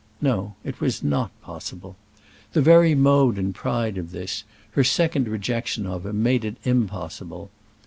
[0.19, 1.95] No; it was not possible.
[2.53, 7.51] The very mode and pride of this, her second rejection of him, made it impossible.